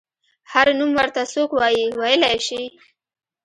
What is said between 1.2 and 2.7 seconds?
څوک وايي ویلی شي.